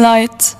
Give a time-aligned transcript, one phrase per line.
[0.00, 0.56] Light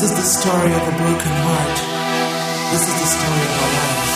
[0.00, 1.78] This is the story of a broken heart.
[2.72, 4.09] This is the story of our lives.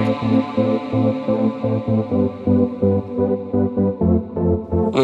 [0.00, 0.08] Would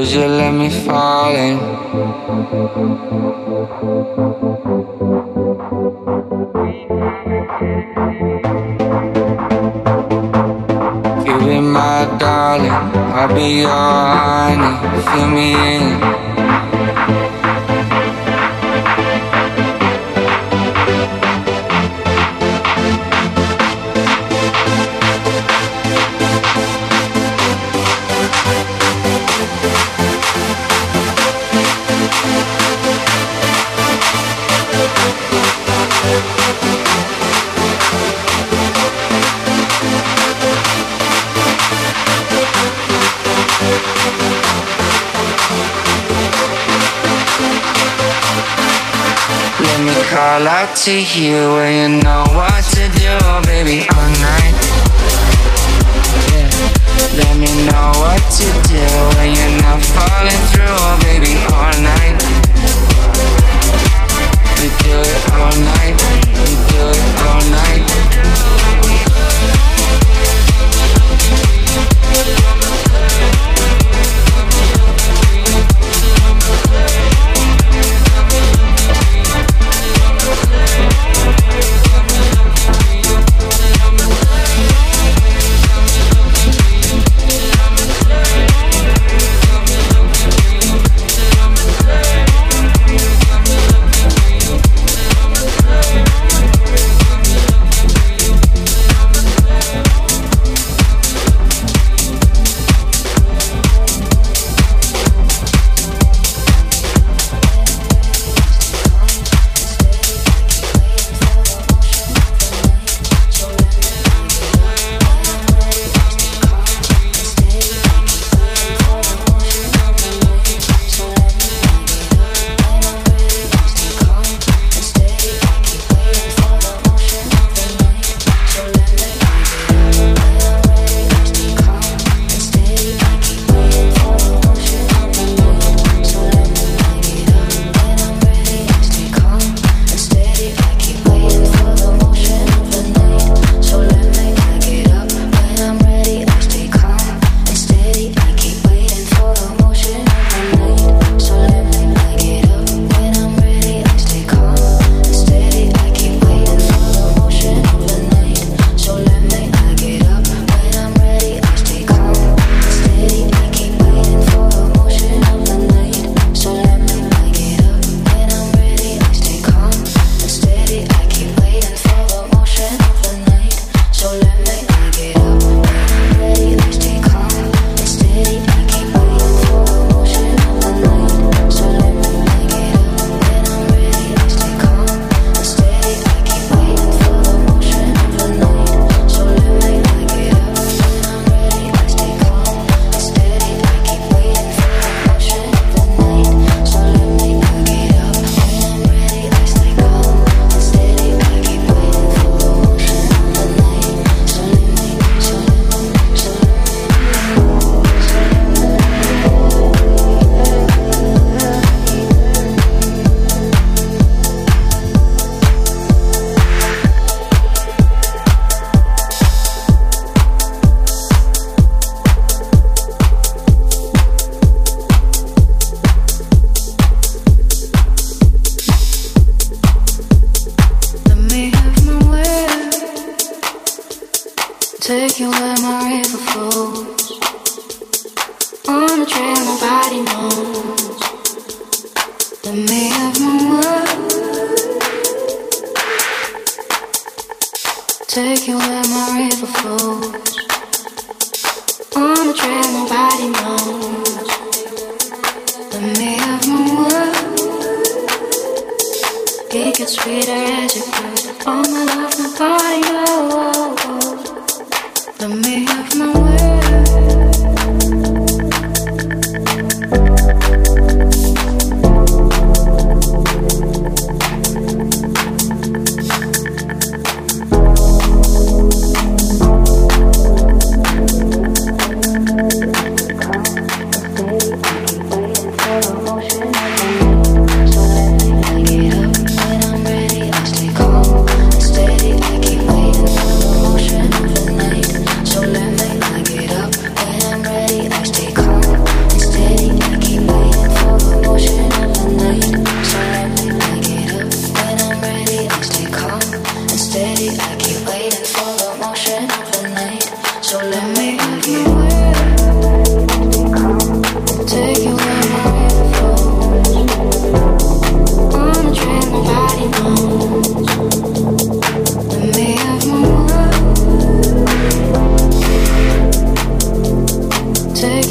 [0.09, 1.59] you let me fall in?
[11.27, 12.71] You be my darling,
[13.13, 14.73] I'll be your honey.
[15.03, 16.16] Fill me in.
[50.87, 54.55] To you when you know what to do, baby, all night.
[56.31, 56.47] Yeah.
[57.19, 58.87] Let me know what to do
[59.19, 60.56] when you're not falling through,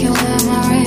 [0.06, 0.85] you in my rain.